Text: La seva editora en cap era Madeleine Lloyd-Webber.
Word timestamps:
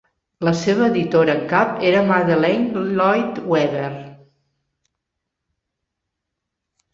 La 0.47 0.51
seva 0.59 0.85
editora 0.85 1.35
en 1.39 1.43
cap 1.51 1.83
era 1.89 2.01
Madeleine 2.11 2.83
Lloyd-Webber. 2.95 3.91